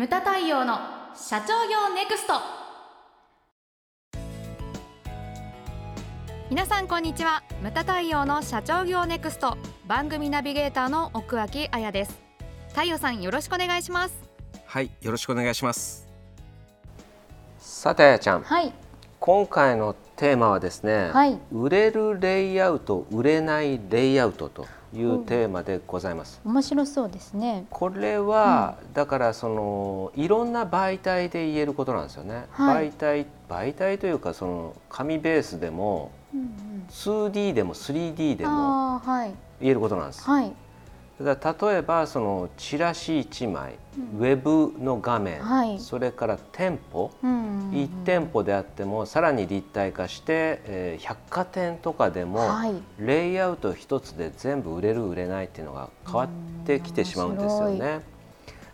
[0.00, 0.78] ムタ太陽の
[1.14, 2.32] 社長業ネクスト。
[6.48, 7.42] 皆さんこんにちは。
[7.60, 9.58] ムタ太陽の社長業ネクスト。
[9.86, 12.18] 番組ナビゲーターの奥脇彩です。
[12.70, 14.14] 太陽さんよろしくお願いします。
[14.64, 16.08] はいよろしくお願いします。
[17.58, 18.42] さてあやちゃん。
[18.42, 18.72] はい。
[19.18, 21.38] 今回のテーマはですね、はい。
[21.52, 26.40] 売れるレイアウト売れないレイアウトというテーマでございます。
[26.44, 32.46] 面白そうですねこれは、だからそのいろんな媒体で言えることなんですよね。
[32.50, 36.50] はい媒体媒体というかその紙ベースでもうんうん
[36.90, 39.00] 2D でも 3D でも
[39.60, 40.24] 言えることなんです。
[40.24, 40.52] はい
[41.24, 41.36] だ
[41.70, 43.74] 例えばそのチラシ1枚、
[44.18, 45.78] ウェブの画面、はい。
[45.78, 52.74] それから店舗、うんうんうん1店舗であってもさらに立体化して、えー百貨店とかでも、はい。
[52.98, 56.28] レイアウト一つで全部売れる売れないっていうのが変わっ
[56.66, 58.00] てきてしまうんですよね。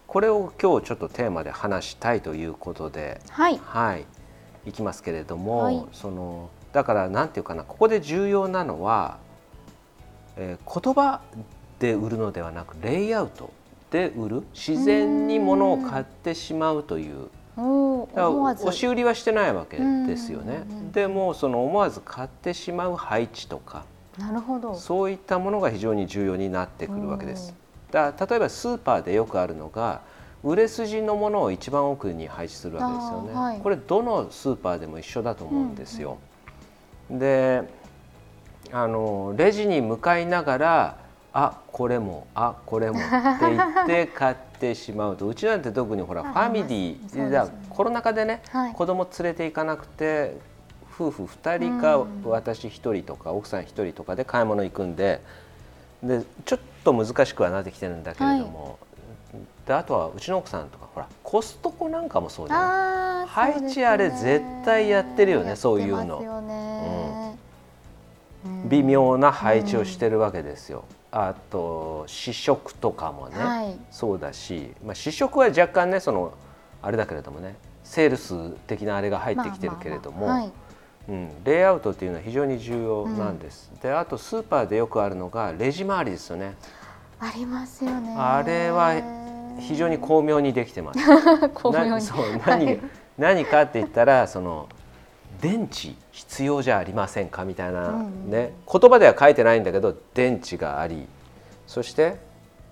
[0.06, 3.60] これを今日ちょっとテーマで話したいということで、はい。
[3.62, 4.06] はい、
[4.65, 5.84] いきますけれども、はい。
[5.93, 9.18] そのだからなんていうかなここで重要なのは、
[10.37, 11.21] えー言葉
[11.79, 13.52] で売るのではなくレイアウト
[13.91, 20.93] で売る自然に物を買ってしまうという押し売りはしてないわけですよねうんうんうん。
[20.93, 23.85] でもその思わず買ってしまう配置とか
[24.18, 27.55] なるほどそういったものが非常に重要になってくるわけです。
[27.90, 30.01] だ例えばスーパーでよくあるのが
[30.43, 33.35] 売れ筋のものを一番奥に配置するわけですよね。
[33.35, 36.18] はいこれどのスーパーでも一緒だと思うんですよ。
[37.11, 37.63] で
[38.73, 41.05] あのレジに向かいながら
[41.38, 45.29] あこれもあこれもって言って買ってしまうと。
[45.29, 48.73] うちなんて特にほらフあァミリーだコロナ禍でね、はい。
[48.73, 50.38] 子供連れて行かなくて
[50.95, 52.23] 夫婦2人かうん。
[52.24, 55.20] 私1人とか奥さん1人とかで買い物行くんで
[56.02, 58.78] でちょっと難しくはなってきてるんだけれども、
[59.66, 63.28] であとはうちの奥さんとかほらコストコなんかもそうじゃない？
[63.28, 67.37] 配置あれ絶対やってるよねそういうの。
[68.69, 70.84] 微妙な配置をしてるわけですよ。
[71.19, 76.34] あと試食とかもね、はいそうだし、まあ、試食は若干ねその
[76.82, 80.53] あれだけれどもねセールス的なあれが入ってきてるけれども、まあまあまあはい
[81.09, 83.71] うん、レイアウトっていうのは非常に重要なんです。
[83.81, 86.56] であとスーパーでよくあるのがレジ周りですよね。
[87.21, 88.93] ありますよねあれは
[89.60, 90.99] 非常に巧妙にできてます。
[91.55, 92.81] 巧妙になそう何,、はい
[93.16, 94.69] 何かって言ったらその
[95.41, 97.45] 電池必要じゃありませんか？
[97.45, 98.53] みたいな、うんね。
[98.71, 101.07] 言葉では書いてないんだけど電池があり
[101.67, 102.17] そして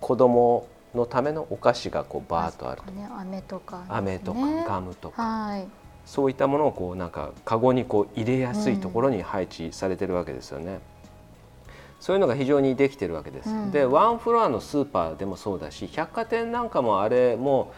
[0.00, 3.84] 子供のためのお菓子がこうバーッとあると、ね飴とかね。
[3.88, 5.66] 飴とかガムとか、はい。
[6.06, 10.80] そういったものをこうなんかカゴにこう入れやすいところに配置されてるわけですよね。
[11.98, 13.48] そういうのが非常にできてるわけです。
[13.48, 13.70] うん。
[13.70, 17.72] でワンフロアのスーパーでもそうだし百貨店なんかもあれも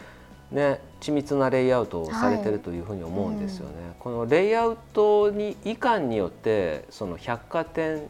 [0.51, 3.95] ね緻密なレイアウトをされてるというふうに思うんですよね。
[3.99, 8.07] このレイアウトに以下によってその百貨店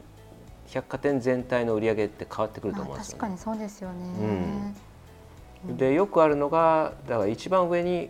[0.68, 3.20] 百貨店全体の売り上げって変わってくると思うんまあですよね。
[3.20, 4.76] 確かにそうですよね。
[5.78, 8.10] でよくあるのがだから一番上に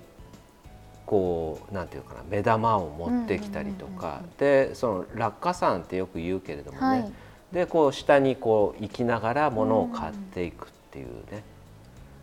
[1.06, 4.22] こうなんていうかな目玉を持ってきたりとか。
[4.38, 7.12] でその落下傘ってよく言うけれどもね、はい。
[7.52, 11.44] でこう下にこう行きながら物を買っていくっていうね、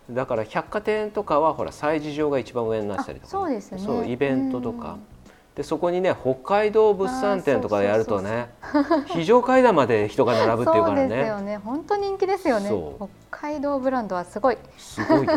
[0.09, 3.83] だから百貨店とかはほら催事場が一番上になったりとか、あそうですよね。
[3.83, 4.93] そうイベントとか。
[4.93, 5.15] うん。
[5.55, 8.49] でそこにね北海道物産展とかやるとね
[9.07, 11.45] 非常階段まで人が並ぶっていうからそうですよね。
[11.45, 12.69] ね本当人気ですよね。
[12.97, 14.57] 北海道ブランドはすごい。
[14.77, 15.33] すごいよ。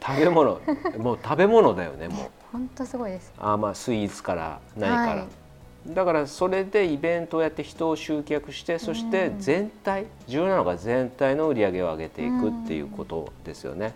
[0.00, 0.60] 食べ物。
[0.98, 2.16] もう食べ物だよねもう。
[2.50, 3.32] 本当すごいです。
[3.38, 5.94] あまあスイーツから何から、はい。
[5.94, 9.40] だからそれでイベントをやって人を集客してそしてうん。
[9.40, 13.92] 全体重要なのが全体の売り上げを上げていくっていうことですよね。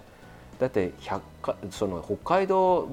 [0.62, 2.88] だって百貨その北海道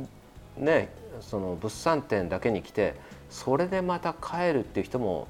[0.57, 0.89] ね
[1.21, 2.95] その物産展だけに来て
[3.29, 5.27] それでまた帰るっていう人も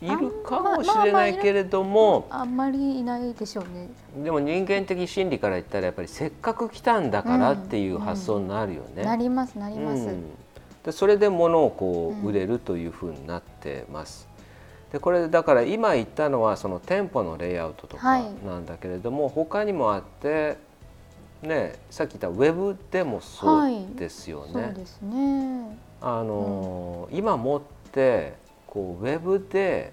[0.00, 3.88] いるかもしれないけれども、あんまりいないでしょうね
[4.24, 9.04] でも人間的心理から言ったらやっぱりせっかく来たんだからっていう発想になるよね。
[9.04, 10.24] なりますなります、うん
[10.84, 14.26] でそれで物をこう売れるというふうになってます。
[14.92, 20.56] でこれだから今言ったのはその店舗のレイアウトとかなんだけれども、他にもあって、
[21.42, 24.52] ね、さっき言ったウェブでもそうですよね。
[24.52, 25.76] そうですね。
[26.00, 27.60] あのー今もっ
[27.92, 28.34] て
[28.66, 29.92] こうウェブで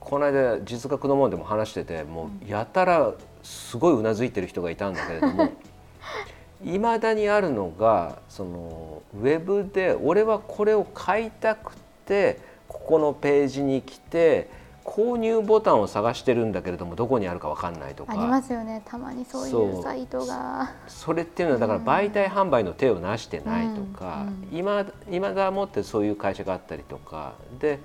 [0.00, 3.12] この間実学の門でも話しててもうやたら
[3.42, 5.52] すごいうなずいてる人がいたんだけれども
[6.64, 12.38] いまだにあるのがそのウェブで俺はこれを買いたくて
[12.68, 14.48] ここのページに来て
[14.84, 18.12] 購入ボタンを探してるんだけれどもどこにあるか分かんないとか。
[18.12, 18.82] ありますよね。
[18.84, 20.72] たまにそういうサイトが。
[20.86, 27.34] それっていうのはだから媒体販売の手をなしてないとか、うんうん、今今だもってそういう会社があったりとか。
[27.58, 27.80] で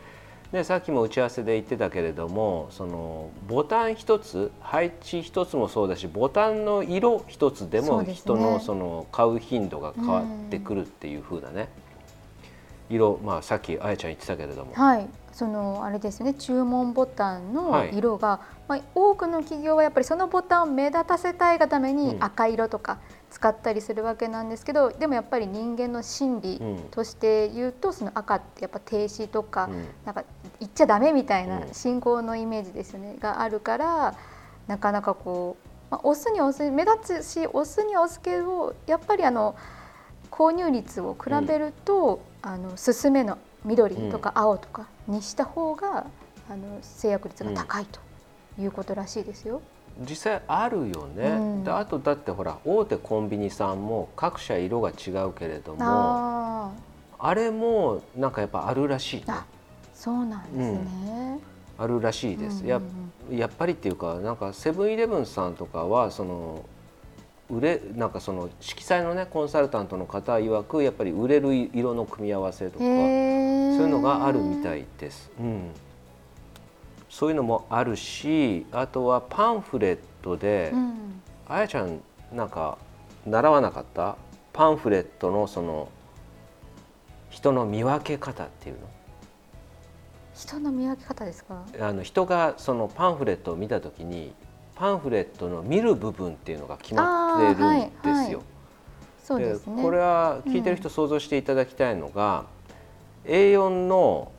[0.51, 11.69] ね、さっきも打ち合わせで言ってたけれどもそのボタン一つ配置一つもそうだしボタンの色一つでも人のその買う頻度が変わってくるっていうふうなね、
[12.89, 14.73] 色、まあ、さっきあやちゃん言ってたけれども。
[14.73, 22.99] はいそのあれですね注文ボタンの色が、はい、まあ、多くの企業はやっぱりそのボタンを目立たせたいがために赤色とか
[23.29, 26.61] 使ったりするわけなんですけど、うん、でもやっぱり人間の心理
[26.91, 30.23] として言うと、その赤ってやっぱ停止とか、うん、なんか
[30.59, 34.15] 言っちゃダメみたいな信号のイメージですよね、があるから
[34.67, 39.55] なかなかこう、まあ、押すに押す目立つし押すに押すけどやっぱりあの
[40.31, 46.05] 購入率を比べると、うん、あの進めの緑とか青とかにした方が、
[46.49, 47.99] あの制約率が高いと
[48.59, 49.61] いうことらしいですよ。
[50.07, 56.73] 実際あるよね、うん、であとだってほら大手コンビニさんも各社色が違うけれども
[57.17, 59.33] あれもなんかやっぱあるらしい、ね、
[59.93, 61.41] そうなんですね、
[61.77, 62.81] うん、あるらしいです、や
[63.29, 66.63] やっぱりっていうかなんかセブンイレブンさんとかはその
[67.49, 75.31] 売れなんかその色彩のねコンサルタントの方曰くやっぱり売れる色の組み合わせとかそういうのがあるみたいです。
[75.39, 75.71] うん。
[77.09, 81.99] そういうのもあるしあとはパンフレットで、うん、あやちゃん
[82.31, 82.77] なんか
[83.25, 84.15] 習わなかった？
[84.53, 85.89] パンフレットのその
[87.31, 88.81] 人の見分け方っていうの？
[90.35, 91.65] 人の見分け方ですか？
[91.81, 94.31] あの人がそのパンフレットを見た時に
[94.79, 98.43] パンフレットの見る部分っていうのが決まってるんですよ。
[99.27, 102.45] はいはい、ですね、これは聞いてる人想像していただきたいのが、
[103.25, 104.31] うん、A4 の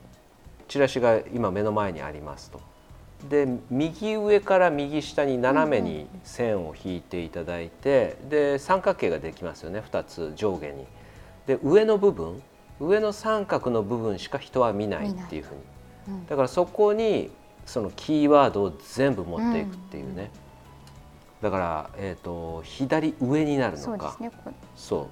[0.67, 2.61] チラシが今目の前にありますと。
[3.29, 10.87] で右上から右下に斜めに線を引いていただいて、で三角形ができますよね2つ上下に。
[11.47, 12.43] で上の部分
[12.81, 15.61] 上の三角の部分しか人は見ないっていうふうに、
[16.09, 17.31] うん、だからそこに
[17.71, 20.33] そのキーワードを全部持っていくっていうね、
[21.41, 24.17] うん、だから、えーと、左上になるのか。
[24.75, 25.09] そう、ね、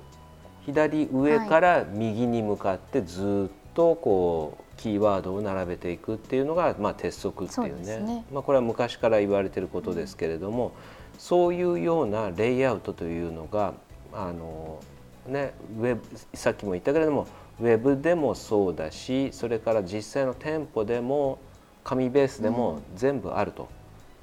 [0.66, 10.72] 左上から右に向かってずっとこうキーワードを並べていくっていうのが、まあ、鉄則っていうね、ね、まあ、これは昔から言われてることですけれども、うん、
[11.16, 13.74] そういうようなレイアウトというのが
[14.12, 14.80] あの、
[15.28, 16.02] ね、ウェブ
[16.34, 17.28] さっきも言ったけれども
[17.60, 21.38] ウェブでもそうだしそれから実際の店舗でも
[21.84, 23.68] 紙ベースでも全部あると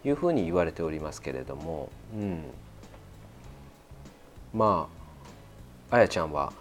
[0.03, 2.43] いうふうに言われておりますけれども、うん、
[4.53, 4.87] ま
[5.89, 6.53] ああやちゃんは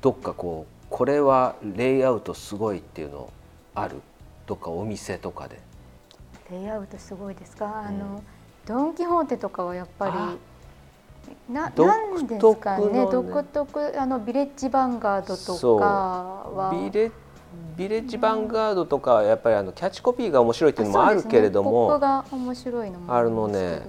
[0.00, 3.32] どっかこうこれはレイアウトすごいっていうの
[3.74, 4.00] ある？
[4.46, 5.58] どっかお店とかで。
[6.50, 8.22] レイアウトすごいですか、あの
[8.66, 10.38] ドン・キホーテとかはやっぱ
[11.48, 16.70] りななんですかね、ね、独特あのビレッジヴァンガードとかは。
[16.70, 17.10] ビレ
[17.76, 23.82] ビレッジヴァンガードとかやっぱりあのキャッチコピーが面白いっていうのもあるけれども、ね、が面白いのもあるのね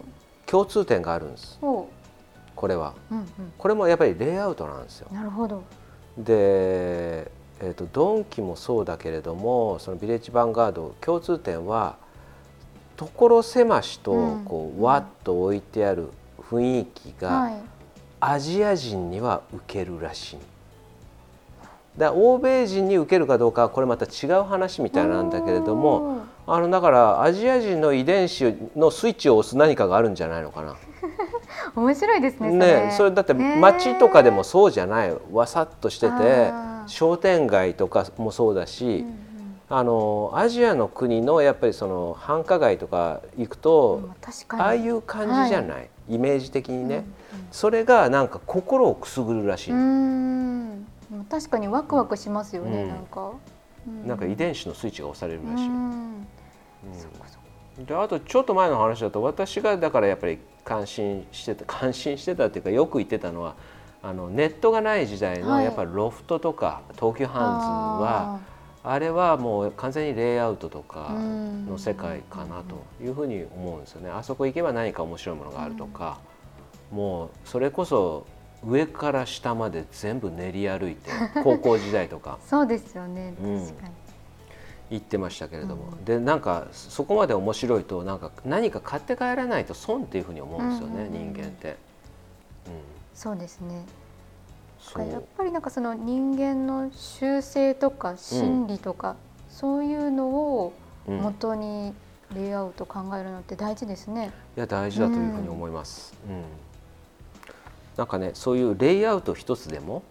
[0.45, 1.59] 共通点があるんです。
[1.59, 3.25] これは、うんうん、
[3.57, 5.09] これもやっぱりレイアウトなんですよ。
[5.12, 5.63] なるほど。
[6.17, 7.29] で、
[7.59, 11.97] えーと、ドンキもそうだけれどもそのビレッジヴァンガード共通点は
[12.95, 14.12] 所狭しと
[14.45, 16.09] こう、うん、わっと置いてある
[16.39, 17.53] 雰囲気が、はい、
[18.21, 20.38] アジア人には受けるらしい。
[21.98, 30.75] だ欧米人に受けるかどうかはこれまた違う話みたいなんだけれどもあのだからアジア人の遺伝子のスイッチを押す何かがあるんじゃないのかな。
[31.75, 35.16] 面白いですねねそれだって街とかでもそうじゃない。
[35.32, 36.52] わさっとしてて
[36.88, 39.06] 商店街とかもそうだし、うんうん、
[39.70, 44.02] あのアジアの国のやっぱりその繁華街とか行くと、
[44.52, 47.06] うん、ああいう感じじゃない、はい、イメージ的にね、うんうん、
[47.52, 49.74] それがなんか心をくすぐるらしい。
[51.29, 53.33] 確かにワクワクしますよね、うん、なんか、
[54.05, 55.69] なんか遺伝子のスイッチが押されるらしい。
[57.85, 63.55] であとちょっと前の話だと私がだからやっぱり関心してた 関心してたっていうかよく言ってたのは
[64.01, 68.39] あのネットがない時代のやっぱりロフトとか東急ハンズは
[68.83, 71.09] あれはもう完全にレイアウトとか
[71.67, 74.12] の世界かなというふうに思うんですよね。
[74.12, 76.19] あそこ行けば何か面白いものがあるとか、
[76.91, 78.27] もうそれこそ
[78.67, 81.10] 上から下まで全部練り歩いて
[81.43, 82.39] 高校時代とか。
[82.45, 83.34] そうですよね。
[83.38, 83.93] 確かに、
[84.91, 91.75] 言ってましたけれども、うん、でなんかそこまで面白いとなんか何か買って帰らないと損っていうふうに思うんですよね、うんうん、人間って、うん、
[93.13, 93.86] そうですね。
[94.98, 99.15] やっぱりなんかその人間の習性とか心理とか、
[99.50, 100.74] そういうのを
[101.07, 101.93] 元に
[102.36, 104.31] レイアウト考えるのって大事ですね。
[104.55, 106.13] いや大事だというふうに思います。
[106.29, 106.43] うん、
[107.98, 110.04] なんかねそういうレイアウト一つでも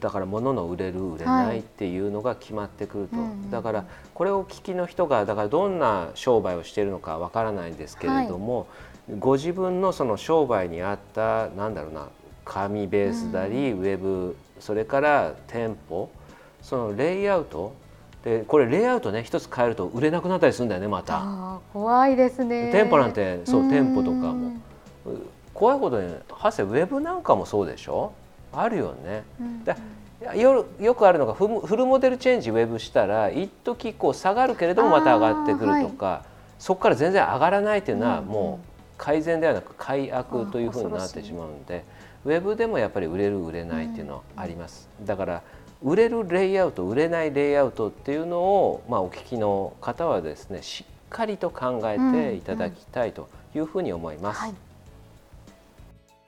[0.00, 3.84] だから物の売れる売れないっていうのが決まってくると、はい、だから
[4.14, 8.66] これを聞きの人がだからどんな商売をしているのかわからないんですけれども、
[9.08, 12.08] はい、ご自分のその商売に合ったなんだろうな
[12.44, 16.10] 紙ベースなり、ウェブそれから店舗
[16.62, 17.74] そのレイアウト。
[18.24, 21.60] でこれレイアウトね一つ変えると売れなくなったりするんだよねまた。
[21.72, 22.70] 怖いですね。
[22.70, 24.52] 店舗なんてそう店舗とかも
[25.60, 28.14] 怖いことにはせウェブなんかもそうでしょ？
[28.50, 29.24] あるよね、
[29.62, 29.76] だ
[30.34, 41.84] よよくあるのがフフルモデルチェンジウェブしたら一時こう下がるけれどもまた上がってくるとか、はい、そこから全然上がらないっていうのはもう改善ではなく改悪というふうになってしまうので
[42.24, 44.88] ウェブでもやっぱり売れる売れないっていうのはあります。
[45.04, 45.42] だから
[45.82, 54.38] 売れるレイアウト売れないレイアウトっていうのを、まあ、お聞きの方はですねしっかりと考えていただきたいというふうに思います。
[54.38, 54.69] うんうんはい、